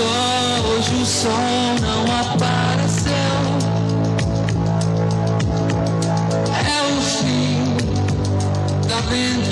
[0.00, 1.30] hoje o sol
[1.80, 3.12] não apareceu.
[6.48, 7.76] É o fim
[8.88, 9.51] da aventura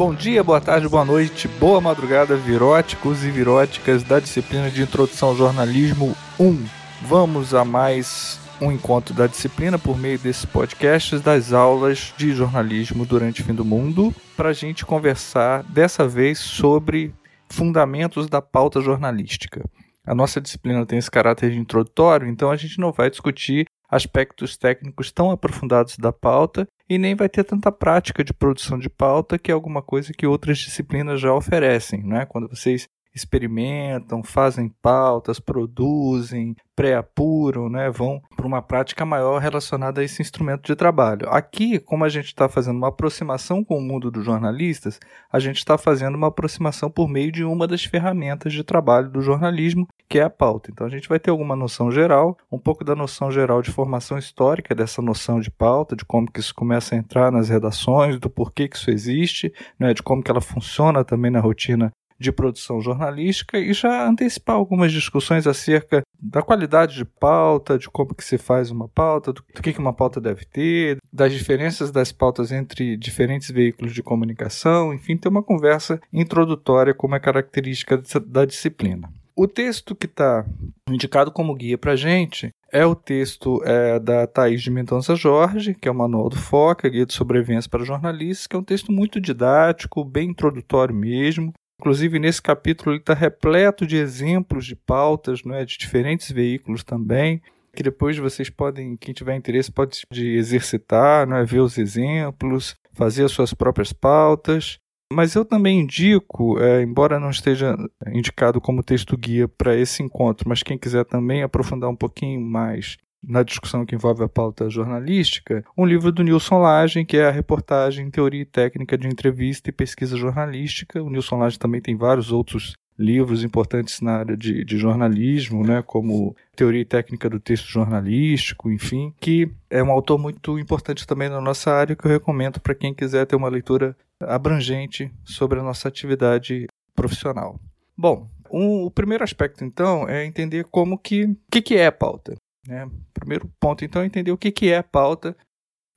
[0.00, 5.28] Bom dia, boa tarde, boa noite, boa madrugada, viróticos e viróticas da disciplina de Introdução
[5.28, 6.64] ao Jornalismo 1.
[7.02, 13.04] Vamos a mais um encontro da disciplina por meio desses podcasts das aulas de jornalismo
[13.04, 17.12] durante o fim do mundo, para a gente conversar dessa vez sobre
[17.50, 19.62] fundamentos da pauta jornalística.
[20.06, 24.56] A nossa disciplina tem esse caráter de introdutório, então a gente não vai discutir aspectos
[24.56, 29.38] técnicos tão aprofundados da pauta e nem vai ter tanta prática de produção de pauta,
[29.38, 32.24] que é alguma coisa que outras disciplinas já oferecem, né?
[32.26, 37.90] Quando vocês experimentam, fazem pautas, produzem, pré-apuram, né?
[37.90, 41.28] vão para uma prática maior relacionada a esse instrumento de trabalho.
[41.28, 44.98] Aqui, como a gente está fazendo uma aproximação com o mundo dos jornalistas,
[45.30, 49.20] a gente está fazendo uma aproximação por meio de uma das ferramentas de trabalho do
[49.20, 50.70] jornalismo, que é a pauta.
[50.70, 54.16] Então a gente vai ter alguma noção geral, um pouco da noção geral de formação
[54.16, 58.30] histórica dessa noção de pauta, de como que isso começa a entrar nas redações, do
[58.30, 61.90] porquê que isso existe, né, de como que ela funciona também na rotina
[62.20, 68.14] de produção jornalística e já antecipar algumas discussões acerca da qualidade de pauta, de como
[68.14, 72.12] que se faz uma pauta, do, que, que uma pauta deve ter, das diferenças das
[72.12, 78.44] pautas entre diferentes veículos de comunicação, enfim, ter uma conversa introdutória como é característica da
[78.44, 79.10] disciplina.
[79.34, 80.44] O texto que está
[80.90, 85.74] indicado como guia para a gente é o texto é, da Thaís de Mendonça Jorge,
[85.74, 88.92] que é o Manual do FOCA, Guia de Sobrevivência para Jornalistas, que é um texto
[88.92, 91.54] muito didático, bem introdutório mesmo.
[91.80, 96.84] Inclusive, nesse capítulo, ele está repleto de exemplos de pautas não é, de diferentes veículos
[96.84, 97.40] também,
[97.74, 102.74] que depois vocês podem, quem tiver interesse, pode de exercitar, não é, ver os exemplos,
[102.92, 104.76] fazer as suas próprias pautas.
[105.10, 107.74] Mas eu também indico, é, embora não esteja
[108.08, 112.98] indicado como texto guia para esse encontro, mas quem quiser também aprofundar um pouquinho mais
[113.22, 117.30] na discussão que envolve a pauta jornalística, um livro do Nilson Lage, que é a
[117.30, 121.02] reportagem Teoria e Técnica de Entrevista e Pesquisa Jornalística.
[121.02, 125.82] O Nilson Lage também tem vários outros livros importantes na área de, de jornalismo, né,
[125.86, 131.28] como Teoria e Técnica do Texto Jornalístico, enfim, que é um autor muito importante também
[131.30, 135.62] na nossa área que eu recomendo para quem quiser ter uma leitura abrangente sobre a
[135.62, 137.58] nossa atividade profissional.
[137.96, 142.34] Bom, um- o primeiro aspecto então é entender como que o que, que é pauta.
[142.66, 142.90] Né?
[143.14, 145.36] Primeiro ponto então é entender o que, que é pauta.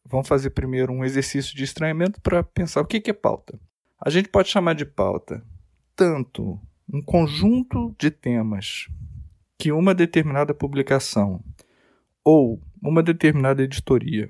[0.06, 3.59] Vamos fazer primeiro um exercício de estranhamento para pensar o que, que é pauta.
[4.00, 5.44] A gente pode chamar de pauta
[5.96, 6.59] tanto
[6.91, 8.88] um conjunto de temas
[9.57, 11.44] que uma determinada publicação
[12.24, 14.30] ou uma determinada editoria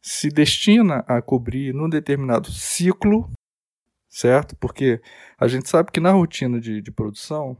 [0.00, 3.30] se destina a cobrir num determinado ciclo,
[4.08, 4.56] certo?
[4.56, 5.00] Porque
[5.38, 7.56] a gente sabe que na rotina de, de produção,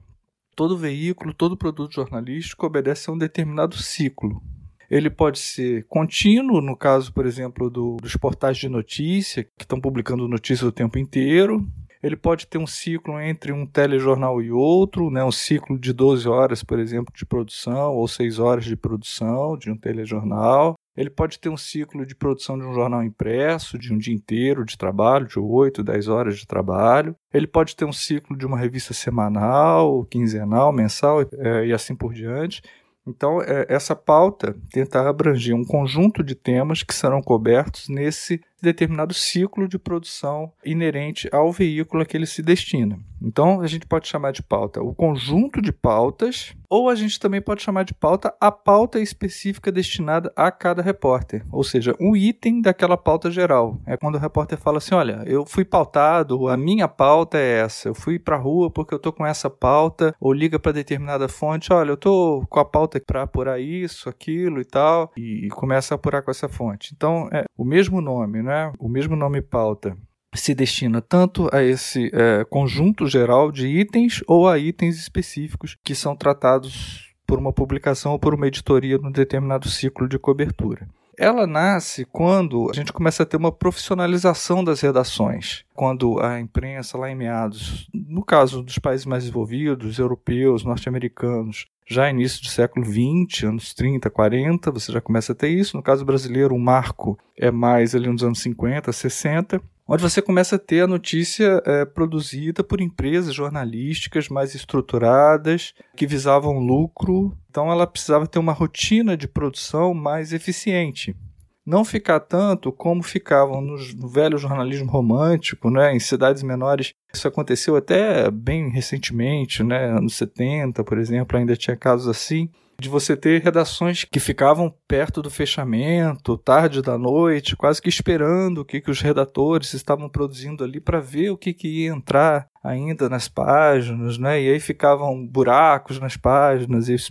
[0.58, 4.42] todo veículo, todo produto jornalístico obedece a um determinado ciclo.
[4.90, 9.80] Ele pode ser contínuo, no caso, por exemplo, do- dos portais de notícia, que estão
[9.80, 11.64] publicando notícias o tempo inteiro.
[12.02, 15.24] Ele pode ter um ciclo entre um telejornal e outro, né?
[15.24, 19.70] um ciclo de 12 horas, por exemplo, de produção, ou 6 horas de produção de
[19.70, 20.74] um telejornal.
[20.96, 24.64] Ele pode ter um ciclo de produção de um jornal impresso, de um dia inteiro
[24.64, 27.14] de trabalho, de 8, 10 horas de trabalho.
[27.32, 32.12] Ele pode ter um ciclo de uma revista semanal, quinzenal, mensal eh, e assim por
[32.12, 32.62] diante.
[33.06, 39.14] Então, eh, essa pauta tenta abranger um conjunto de temas que serão cobertos nesse determinado
[39.14, 42.98] ciclo de produção inerente ao veículo a que ele se destina.
[43.20, 47.40] Então, a gente pode chamar de pauta o conjunto de pautas, ou a gente também
[47.40, 52.60] pode chamar de pauta a pauta específica destinada a cada repórter, ou seja, um item
[52.60, 53.80] daquela pauta geral.
[53.86, 57.88] É quando o repórter fala assim: olha, eu fui pautado, a minha pauta é essa,
[57.88, 61.28] eu fui para a rua porque eu tô com essa pauta, ou liga para determinada
[61.28, 65.94] fonte: olha, eu tô com a pauta para apurar isso, aquilo e tal, e começa
[65.94, 66.92] a apurar com essa fonte.
[66.94, 68.47] Então, é o mesmo nome, né?
[68.78, 69.96] O mesmo nome pauta
[70.34, 75.94] se destina tanto a esse é, conjunto geral de itens ou a itens específicos que
[75.94, 80.88] são tratados por uma publicação ou por uma editoria num determinado ciclo de cobertura.
[81.18, 85.64] Ela nasce quando a gente começa a ter uma profissionalização das redações.
[85.74, 92.08] Quando a imprensa, lá em meados, no caso dos países mais desenvolvidos, europeus, norte-americanos, já
[92.08, 95.76] início do século XX, anos 30, 40, você já começa a ter isso.
[95.76, 100.56] No caso brasileiro, o marco é mais ali nos anos 50, 60 onde você começa
[100.56, 107.34] a ter a notícia é, produzida por empresas jornalísticas mais estruturadas, que visavam lucro.
[107.48, 111.16] Então ela precisava ter uma rotina de produção mais eficiente.
[111.64, 116.92] Não ficar tanto como ficavam no, no velho jornalismo romântico, né, em cidades menores.
[117.12, 122.88] Isso aconteceu até bem recentemente, né, anos 70, por exemplo, ainda tinha casos assim de
[122.88, 128.64] você ter redações que ficavam perto do fechamento, tarde da noite, quase que esperando o
[128.64, 133.08] que, que os redatores estavam produzindo ali para ver o que, que ia entrar ainda
[133.08, 134.40] nas páginas, né?
[134.40, 137.10] E aí ficavam buracos nas páginas, e eles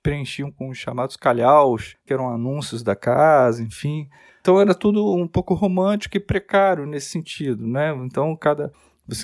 [0.00, 4.08] preenchiam com os chamados calhaus, que eram anúncios da casa, enfim.
[4.40, 7.92] Então era tudo um pouco romântico e precário nesse sentido, né?
[8.04, 8.72] Então cada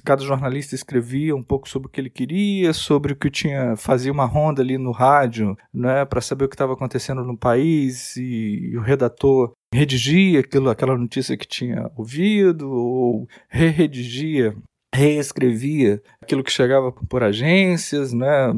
[0.03, 4.13] cada jornalista escrevia um pouco sobre o que ele queria, sobre o que tinha, fazia
[4.13, 8.71] uma ronda ali no rádio, né, para saber o que estava acontecendo no país e,
[8.73, 14.57] e, o redator redigia aquilo, aquela notícia que tinha ouvido ou re-redigia,
[14.95, 18.53] reescrevia aquilo que chegava por agências, né,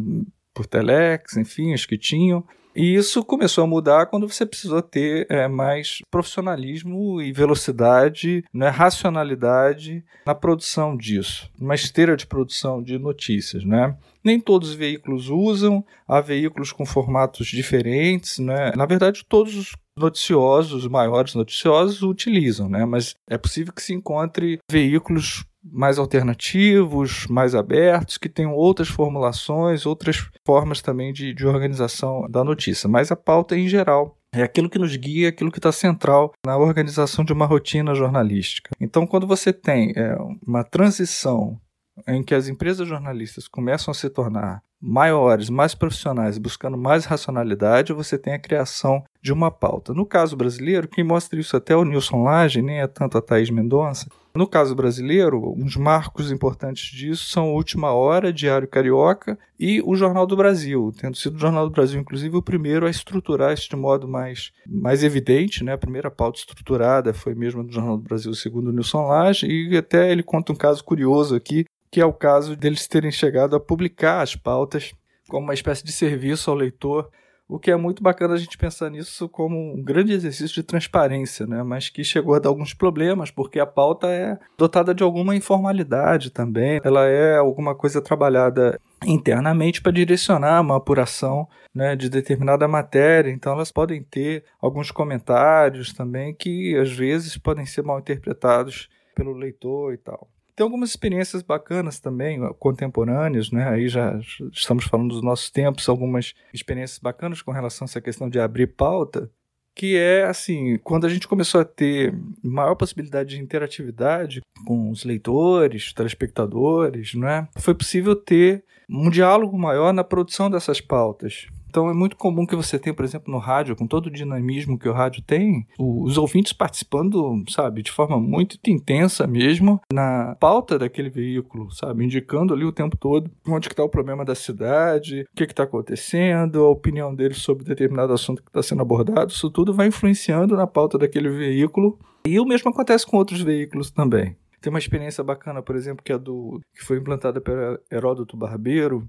[0.55, 2.45] por telex, enfim, os que tinham.
[2.77, 8.69] E isso começou a mudar quando você precisou ter é, mais profissionalismo e velocidade, né,
[8.69, 13.65] racionalidade na produção disso, uma esteira de produção de notícias.
[13.65, 13.97] Né?
[14.23, 18.39] Nem todos os veículos usam, há veículos com formatos diferentes.
[18.39, 18.73] Né?
[18.77, 22.85] Na verdade, todos os noticiosos, os maiores noticiosos, utilizam, né?
[22.85, 29.87] mas é possível que se encontre veículos mais alternativos, mais abertos, que tenham outras formulações,
[29.87, 32.89] outras formas também de, de organização da notícia.
[32.89, 36.57] Mas a pauta em geral é aquilo que nos guia, aquilo que está central na
[36.57, 38.71] organização de uma rotina jornalística.
[38.81, 40.17] Então, quando você tem é,
[40.47, 41.59] uma transição
[42.07, 47.93] em que as empresas jornalistas começam a se tornar maiores, mais profissionais, buscando mais racionalidade,
[47.93, 49.93] você tem a criação de uma pauta.
[49.93, 53.51] No caso brasileiro, quem mostra isso até o Nilson Lage, nem é tanto a Thaís
[53.51, 54.07] Mendonça.
[54.37, 60.27] No caso brasileiro, uns marcos importantes disso são Última Hora, Diário Carioca e o Jornal
[60.27, 63.77] do Brasil, tendo sido o Jornal do Brasil, inclusive, o primeiro a estruturar isso de
[63.77, 65.65] modo mais, mais evidente.
[65.65, 65.73] Né?
[65.73, 69.75] A primeira pauta estruturada foi mesmo do Jornal do Brasil, segundo o Nilson Lage, e
[69.75, 73.61] até ele conta um caso curioso aqui, que é o caso deles terem chegado a
[73.61, 74.93] publicar as pautas
[75.29, 77.11] como uma espécie de serviço ao leitor,
[77.49, 81.47] o que é muito bacana a gente pensar nisso como um grande exercício de transparência,
[81.47, 81.63] né?
[81.63, 86.31] mas que chegou a dar alguns problemas, porque a pauta é dotada de alguma informalidade
[86.31, 93.31] também, ela é alguma coisa trabalhada internamente para direcionar uma apuração né, de determinada matéria,
[93.31, 99.33] então elas podem ter alguns comentários também que às vezes podem ser mal interpretados pelo
[99.33, 100.29] leitor e tal.
[100.57, 103.69] Tem algumas experiências bacanas também, contemporâneas, né?
[103.69, 104.19] Aí já
[104.51, 108.69] estamos falando dos nossos tempos, algumas experiências bacanas com relação a essa questão de abrir
[108.69, 109.31] pauta,
[109.75, 115.05] que é assim, quando a gente começou a ter maior possibilidade de interatividade com os
[115.05, 117.47] leitores, telespectadores, né?
[117.59, 121.49] Foi possível ter um diálogo maior na produção dessas pautas.
[121.77, 124.79] Então é muito comum que você tenha, por exemplo, no rádio, com todo o dinamismo
[124.79, 130.79] que o rádio tem, os ouvintes participando, sabe, de forma muito intensa mesmo na pauta
[130.79, 135.37] daquele veículo, sabe, indicando ali o tempo todo onde está o problema da cidade, o
[135.37, 139.75] que está acontecendo, a opinião deles sobre determinado assunto que está sendo abordado, isso tudo
[139.75, 141.99] vai influenciando na pauta daquele veículo.
[142.27, 144.35] E o mesmo acontece com outros veículos também.
[144.63, 149.07] Tem uma experiência bacana, por exemplo, que é do que foi implantada pelo Heródoto Barbeiro,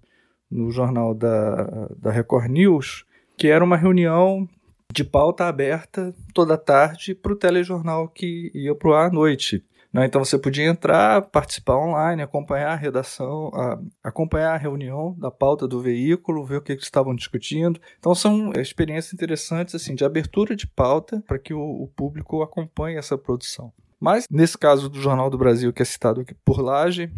[0.49, 3.05] no jornal da, da Record News,
[3.37, 4.47] que era uma reunião
[4.91, 9.63] de pauta aberta toda tarde para o telejornal que ia para o ar à noite.
[9.91, 10.05] Né?
[10.05, 15.67] Então você podia entrar, participar online, acompanhar a redação, a, acompanhar a reunião da pauta
[15.67, 17.79] do veículo, ver o que, que estavam discutindo.
[17.99, 22.97] Então são experiências interessantes assim de abertura de pauta para que o, o público acompanhe
[22.97, 23.71] essa produção.
[23.99, 27.11] Mas nesse caso do Jornal do Brasil, que é citado aqui por Laje,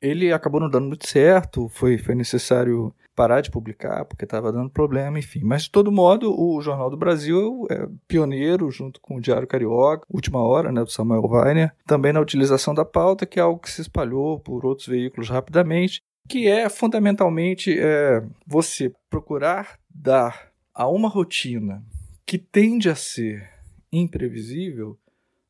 [0.00, 4.70] ele acabou não dando muito certo, foi, foi necessário parar de publicar porque estava dando
[4.70, 5.40] problema, enfim.
[5.42, 10.06] Mas de todo modo, o Jornal do Brasil é pioneiro, junto com o Diário Carioca,
[10.12, 13.70] Última Hora, né, do Samuel Weiner, também na utilização da pauta, que é algo que
[13.70, 21.08] se espalhou por outros veículos rapidamente, que é fundamentalmente é, você procurar dar a uma
[21.08, 21.82] rotina
[22.26, 23.48] que tende a ser
[23.90, 24.98] imprevisível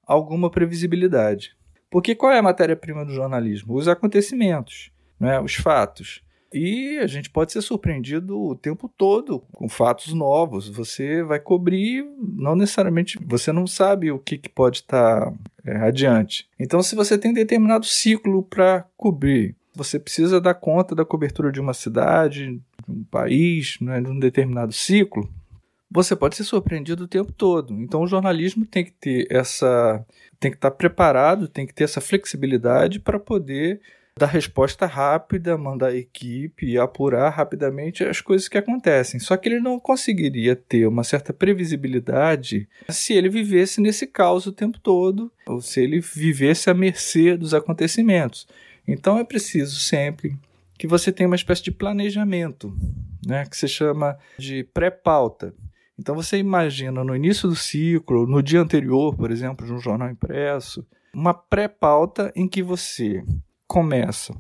[0.07, 1.57] alguma previsibilidade.
[1.91, 3.75] Porque qual é a matéria-prima do jornalismo?
[3.75, 5.41] Os acontecimentos, né?
[5.41, 6.23] os fatos.
[6.53, 10.69] E a gente pode ser surpreendido o tempo todo com fatos novos.
[10.69, 15.33] Você vai cobrir, não necessariamente, você não sabe o que, que pode estar
[15.65, 16.49] é, adiante.
[16.59, 21.61] Então, se você tem determinado ciclo para cobrir, você precisa dar conta da cobertura de
[21.61, 25.29] uma cidade, de um país, né, de um determinado ciclo,
[25.91, 27.75] você pode ser surpreendido o tempo todo.
[27.75, 30.05] Então o jornalismo tem que ter essa
[30.39, 33.81] tem que estar preparado, tem que ter essa flexibilidade para poder
[34.19, 39.21] dar resposta rápida, mandar equipe e apurar rapidamente as coisas que acontecem.
[39.21, 44.53] Só que ele não conseguiria ter uma certa previsibilidade se ele vivesse nesse caos o
[44.53, 48.49] tempo todo, ou se ele vivesse à mercê dos acontecimentos.
[48.89, 50.35] Então é preciso sempre
[50.79, 52.75] que você tenha uma espécie de planejamento,
[53.27, 55.55] né, que se chama de pré-pauta.
[55.99, 60.11] Então você imagina no início do ciclo, no dia anterior, por exemplo, de um jornal
[60.11, 63.25] impresso, uma pré-pauta em que você
[63.67, 64.35] começa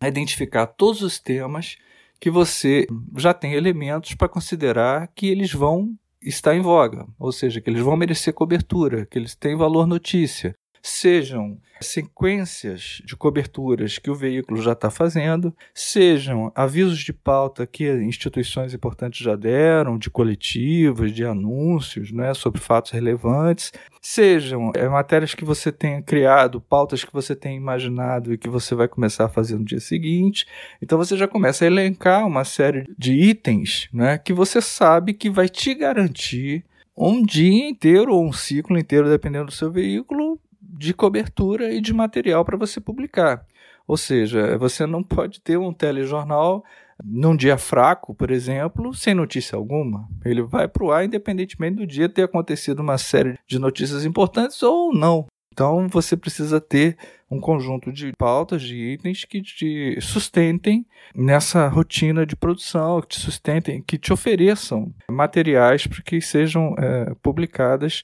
[0.00, 1.76] a identificar todos os temas
[2.18, 7.60] que você já tem elementos para considerar que eles vão estar em voga, ou seja,
[7.60, 14.10] que eles vão merecer cobertura, que eles têm valor notícia, sejam sequências de coberturas que
[14.10, 20.10] o veículo já está fazendo, sejam avisos de pauta que instituições importantes já deram, de
[20.10, 27.04] coletivas, de anúncios né, sobre fatos relevantes, sejam é, matérias que você tenha criado, pautas
[27.04, 30.46] que você tenha imaginado e que você vai começar a fazer no dia seguinte.
[30.80, 35.30] Então você já começa a elencar uma série de itens né, que você sabe que
[35.30, 36.64] vai te garantir
[36.96, 40.38] um dia inteiro ou um ciclo inteiro, dependendo do seu veículo,
[40.72, 43.44] de cobertura e de material para você publicar.
[43.86, 46.64] Ou seja, você não pode ter um telejornal
[47.04, 50.08] num dia fraco, por exemplo, sem notícia alguma.
[50.24, 54.62] Ele vai para o ar independentemente do dia ter acontecido uma série de notícias importantes
[54.62, 55.26] ou não.
[55.52, 56.96] Então você precisa ter
[57.30, 63.20] um conjunto de pautas, de itens que te sustentem nessa rotina de produção, que te
[63.20, 68.02] sustentem, que te ofereçam materiais para que sejam é, publicadas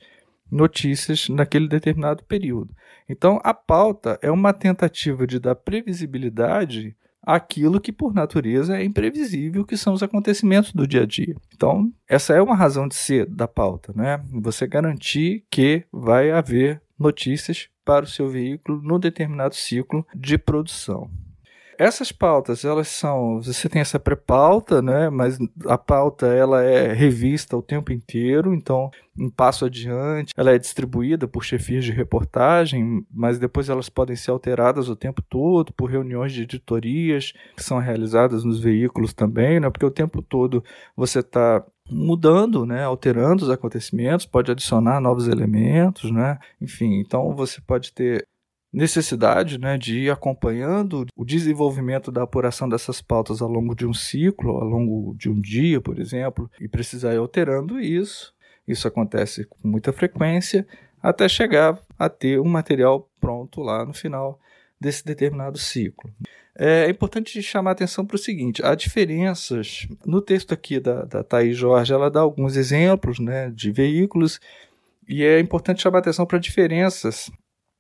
[0.51, 2.75] notícias naquele determinado período.
[3.09, 9.65] Então, a pauta é uma tentativa de dar previsibilidade àquilo que, por natureza, é imprevisível,
[9.65, 11.37] que são os acontecimentos do dia a dia.
[11.55, 14.23] Então, essa é uma razão de ser da pauta, né?
[14.33, 21.11] Você garantir que vai haver notícias para o seu veículo no determinado ciclo de produção
[21.79, 27.57] essas pautas, elas são, você tem essa pré-pauta, né, mas a pauta ela é revista
[27.57, 33.39] o tempo inteiro, então um passo adiante, ela é distribuída por chefias de reportagem, mas
[33.39, 38.43] depois elas podem ser alteradas o tempo todo por reuniões de editorias que são realizadas
[38.43, 40.65] nos veículos também, né, porque o tempo todo
[40.97, 47.61] você está mudando, né, alterando os acontecimentos, pode adicionar novos elementos, né, enfim, então você
[47.61, 48.27] pode ter
[48.73, 53.95] necessidade né, de ir acompanhando o desenvolvimento da apuração dessas pautas ao longo de um
[53.95, 58.35] ciclo, ao longo de um dia, por exemplo, e precisar ir alterando isso.
[58.67, 60.67] Isso acontece com muita frequência,
[61.03, 64.39] até chegar a ter um material pronto lá no final
[64.79, 66.13] desse determinado ciclo.
[66.55, 69.87] É importante chamar atenção para o seguinte: há diferenças.
[70.05, 74.41] No texto aqui da, da Thaís Jorge, ela dá alguns exemplos né, de veículos,
[75.09, 77.31] e é importante chamar atenção para diferenças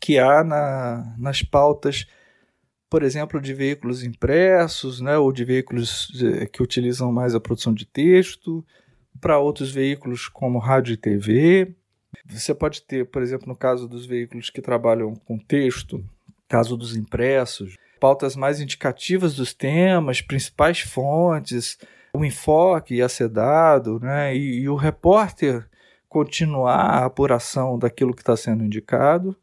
[0.00, 2.06] que há na, nas pautas,
[2.88, 7.74] por exemplo, de veículos impressos, né, ou de veículos eh, que utilizam mais a produção
[7.74, 8.64] de texto,
[9.20, 11.74] para outros veículos como rádio e TV.
[12.26, 16.02] Você pode ter, por exemplo, no caso dos veículos que trabalham com texto,
[16.48, 21.78] caso dos impressos, pautas mais indicativas dos temas, principais fontes,
[22.14, 25.68] o enfoque a ser dado, né, e, e o repórter
[26.08, 29.36] continuar a apuração daquilo que está sendo indicado.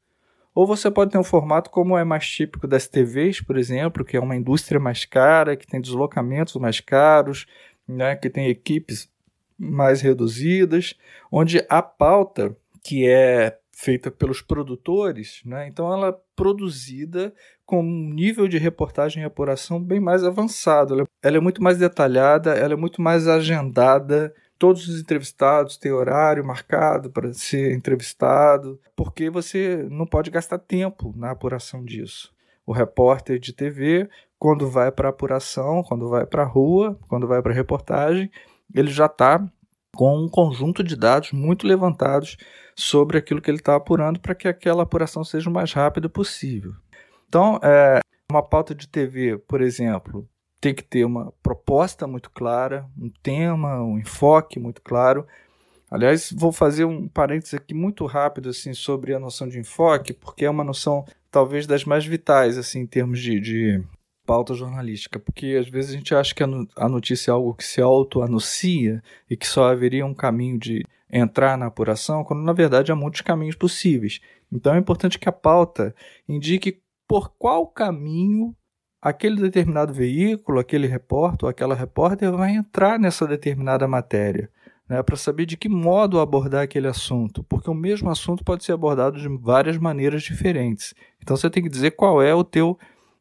[0.56, 4.16] Ou você pode ter um formato como é mais típico das TVs, por exemplo, que
[4.16, 7.46] é uma indústria mais cara, que tem deslocamentos mais caros,
[7.86, 9.12] né, que tem equipes
[9.60, 10.96] mais reduzidas,
[11.30, 17.34] onde a pauta que é feita pelos produtores, né, então ela é produzida
[17.66, 21.06] com um nível de reportagem e apuração bem mais avançado.
[21.22, 24.34] Ela, é muito mais detalhada, ela é muito mais agendada
[24.66, 31.14] Todos os entrevistados têm horário marcado para ser entrevistado, porque você não pode gastar tempo
[31.16, 32.34] na apuração disso.
[32.66, 37.44] O repórter de TV, quando vai para apuração, quando vai para a rua, quando vai
[37.44, 38.32] para a reportagem,
[38.74, 39.48] ele já está
[39.96, 42.36] com um conjunto de dados muito levantados
[42.76, 46.74] sobre aquilo que ele está apurando para que aquela apuração seja o mais rápida possível.
[47.28, 48.00] Então, é,
[48.32, 50.28] uma pauta de TV, por exemplo,
[50.66, 55.28] tem que ter uma proposta muito clara, um tema, um enfoque muito claro.
[55.92, 60.44] Aliás, vou fazer um parênteses aqui muito rápido assim sobre a noção de enfoque, porque
[60.44, 63.84] é uma noção talvez das mais vitais assim em termos de, de
[64.26, 67.80] pauta jornalística, porque às vezes a gente acha que a notícia é algo que se
[67.80, 72.96] auto-anuncia e que só haveria um caminho de entrar na apuração, quando na verdade há
[72.96, 74.20] muitos caminhos possíveis.
[74.52, 75.94] Então é importante que a pauta
[76.28, 78.56] indique por qual caminho
[79.06, 84.50] aquele determinado veículo, aquele repórter ou aquela repórter vai entrar nessa determinada matéria.
[84.90, 88.72] Né, para saber de que modo abordar aquele assunto, porque o mesmo assunto pode ser
[88.72, 90.94] abordado de várias maneiras diferentes.
[91.20, 92.78] Então você tem que dizer qual é o teu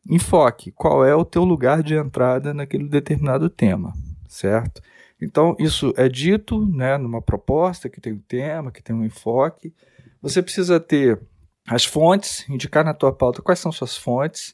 [0.07, 3.95] enfoque, qual é o teu lugar de entrada naquele determinado tema,
[4.29, 4.83] certo?
[5.21, 9.73] Então isso é dito, né, numa proposta que tem um tema, que tem um enfoque.
[10.21, 11.19] Você precisa ter
[11.67, 14.53] as fontes, indicar na tua pauta quais são suas fontes,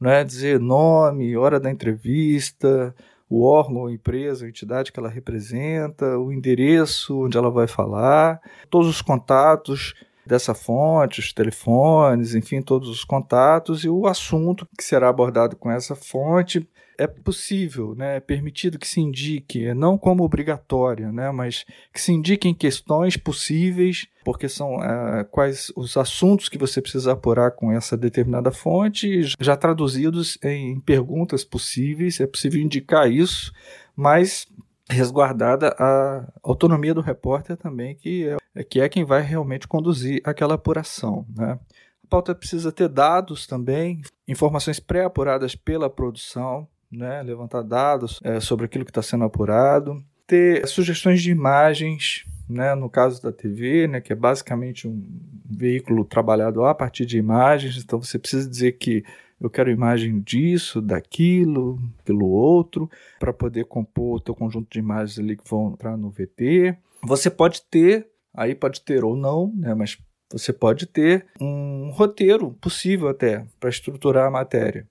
[0.00, 2.94] né, dizer nome, hora da entrevista,
[3.28, 8.40] o órgão, empresa, a entidade que ela representa, o endereço onde ela vai falar,
[8.70, 9.94] todos os contatos
[10.26, 15.70] dessa fonte, os telefones, enfim, todos os contatos e o assunto que será abordado com
[15.70, 16.68] essa fonte.
[16.98, 21.64] É possível, né, é permitido que se indique, não como obrigatório, né, mas
[21.94, 27.52] que se indiquem questões possíveis, porque são é, quais os assuntos que você precisa apurar
[27.52, 33.52] com essa determinada fonte, já traduzidos em perguntas possíveis, é possível indicar isso,
[33.94, 34.48] mas
[34.90, 40.54] resguardada a autonomia do repórter também, que é, que é quem vai realmente conduzir aquela
[40.54, 41.26] apuração.
[41.36, 41.58] Né?
[42.04, 47.22] A pauta precisa ter dados também, informações pré-apuradas pela produção, né?
[47.22, 52.74] levantar dados é, sobre aquilo que está sendo apurado, ter sugestões de imagens, né?
[52.74, 54.00] no caso da TV, né?
[54.00, 55.02] que é basicamente um
[55.44, 59.04] veículo trabalhado a partir de imagens, então você precisa dizer que
[59.40, 62.90] eu quero imagem disso, daquilo, pelo outro,
[63.20, 66.76] para poder compor o teu conjunto de imagens ali que vão entrar no VT.
[67.04, 69.96] Você pode ter, aí pode ter ou não, né, mas
[70.30, 74.86] você pode ter um roteiro possível até para estruturar a matéria.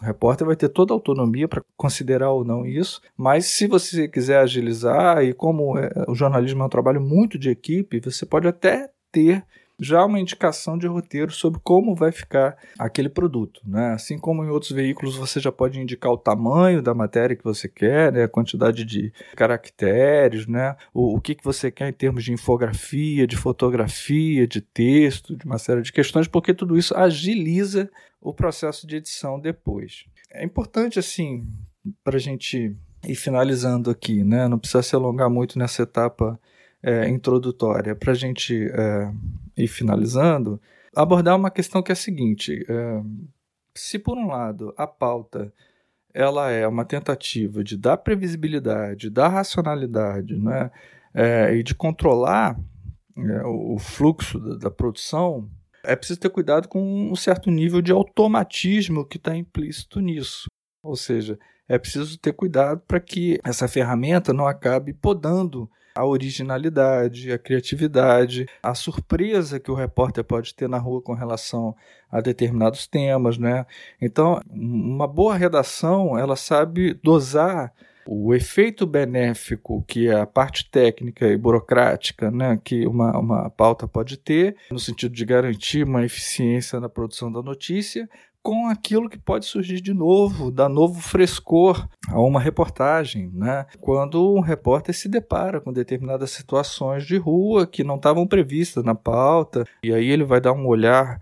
[0.00, 4.08] O repórter vai ter toda a autonomia para considerar ou não isso, mas se você
[4.08, 8.48] quiser agilizar, e como é, o jornalismo é um trabalho muito de equipe, você pode
[8.48, 9.44] até ter
[9.80, 13.60] já uma indicação de roteiro sobre como vai ficar aquele produto.
[13.66, 13.92] Né?
[13.92, 17.68] Assim como em outros veículos você já pode indicar o tamanho da matéria que você
[17.68, 18.24] quer, né?
[18.24, 20.76] a quantidade de caracteres, né?
[20.94, 25.44] o, o que, que você quer em termos de infografia, de fotografia, de texto, de
[25.44, 30.04] uma série de questões, porque tudo isso agiliza o processo de edição depois.
[30.30, 31.44] É importante, assim,
[32.04, 34.46] para a gente ir finalizando aqui, né?
[34.46, 36.38] não precisa se alongar muito nessa etapa
[36.82, 39.10] é, introdutória, para a gente é,
[39.56, 40.60] ir finalizando,
[40.94, 43.02] abordar uma questão que é a seguinte: é,
[43.74, 45.52] se por um lado a pauta
[46.14, 50.70] ela é uma tentativa de dar previsibilidade, dar racionalidade, né,
[51.14, 52.58] é, e de controlar
[53.16, 55.50] é, o fluxo da, da, produção,
[55.84, 60.46] é preciso ter cuidado com um certo nível de automatismo que está implícito nisso.
[60.82, 61.38] Ou seja,
[61.68, 68.46] é preciso ter cuidado para que essa ferramenta não acabe podando a originalidade, a criatividade,
[68.62, 71.74] a surpresa que o repórter pode ter na rua com relação
[72.10, 73.66] a determinados temas, né?
[74.00, 77.72] Então, uma boa redação, ela sabe dosar
[78.06, 84.16] o efeito benéfico que a parte técnica e burocrática né, que uma, uma pauta pode
[84.16, 88.08] ter, no sentido de garantir uma eficiência na produção da notícia,
[88.42, 93.66] com aquilo que pode surgir de novo, dar novo frescor a uma reportagem, né?
[93.80, 98.94] Quando um repórter se depara com determinadas situações de rua que não estavam previstas na
[98.94, 101.20] pauta, e aí ele vai dar um olhar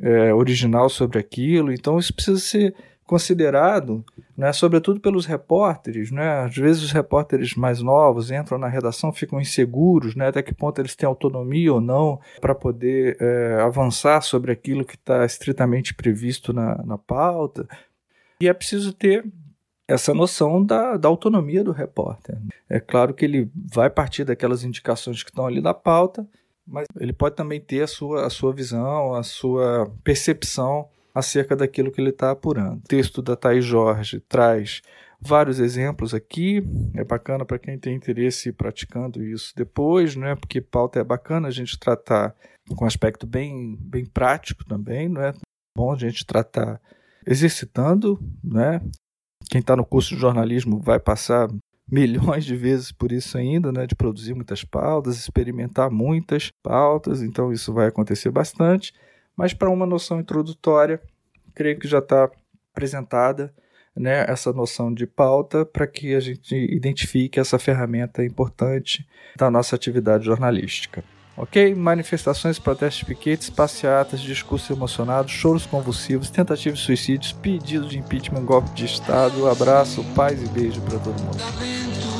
[0.00, 2.74] é, original sobre aquilo, então isso precisa ser
[3.08, 4.04] considerado,
[4.36, 6.44] né, sobretudo pelos repórteres, né?
[6.44, 10.28] Às vezes os repórteres mais novos entram na redação, ficam inseguros, né?
[10.28, 14.94] Até que ponto eles têm autonomia ou não para poder é, avançar sobre aquilo que
[14.94, 17.66] está estritamente previsto na, na pauta.
[18.38, 19.24] E é preciso ter
[19.88, 22.36] essa noção da, da autonomia do repórter.
[22.68, 26.28] É claro que ele vai partir daquelas indicações que estão ali na pauta,
[26.66, 31.90] mas ele pode também ter a sua, a sua visão, a sua percepção acerca daquilo
[31.90, 32.78] que ele está apurando.
[32.78, 34.80] O texto da Thais Jorge traz
[35.20, 36.62] vários exemplos aqui,
[36.94, 40.36] é bacana para quem tem interesse praticando isso depois, né?
[40.36, 42.34] Porque pauta é bacana a gente tratar
[42.76, 45.34] com um aspecto bem, bem prático também, não é?
[45.76, 46.80] Bom a gente tratar
[47.26, 48.80] exercitando, né?
[49.50, 51.48] Quem está no curso de jornalismo vai passar
[51.90, 53.88] milhões de vezes por isso ainda, né?
[53.88, 58.92] De produzir muitas pautas, experimentar muitas pautas, então isso vai acontecer bastante.
[59.38, 61.00] Mas para uma noção introdutória,
[61.54, 62.28] creio que já está
[62.72, 63.54] apresentada
[63.94, 69.76] né, essa noção de pauta para que a gente identifique essa ferramenta importante da nossa
[69.76, 71.04] atividade jornalística.
[71.36, 71.72] ok?
[71.72, 78.70] Manifestações, protestos, piquetes, passeatas, discursos emocionados, choros convulsivos, tentativas de suicídios, pedidos de impeachment, golpe
[78.70, 79.48] de Estado.
[79.48, 82.17] Abraço, paz e beijo para todo mundo.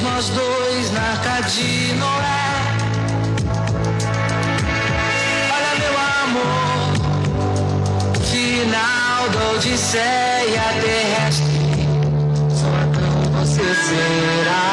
[0.00, 2.48] Nós dois na Arca de Noé.
[5.54, 6.92] Olha meu amor,
[8.22, 11.58] final da Odisseia terrestre.
[12.50, 14.67] Só então você será